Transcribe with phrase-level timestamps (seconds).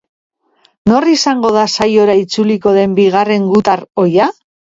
[0.91, 4.31] Nor izango da saiora itzuliko den bigarren gutar ohia?